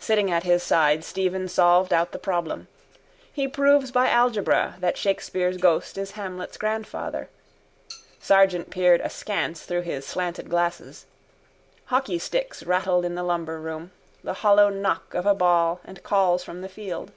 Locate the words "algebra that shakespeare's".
4.08-5.58